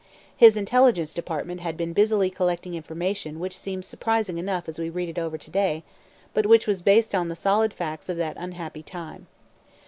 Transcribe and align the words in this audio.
His 0.35 0.57
Intelligence 0.57 1.13
Department 1.13 1.59
had 1.61 1.77
been 1.77 1.93
busily 1.93 2.31
collecting 2.31 2.73
information 2.73 3.39
which 3.39 3.55
seems 3.55 3.85
surprising 3.85 4.39
enough 4.39 4.67
as 4.67 4.79
we 4.79 4.89
read 4.89 5.09
it 5.09 5.19
over 5.19 5.37
to 5.37 5.51
day, 5.51 5.83
but 6.33 6.47
which 6.47 6.65
was 6.65 6.81
based 6.81 7.13
on 7.13 7.29
the 7.29 7.35
solid 7.35 7.71
facts 7.71 8.09
of 8.09 8.17
that 8.17 8.35
unhappy 8.35 8.81
time. 8.81 9.27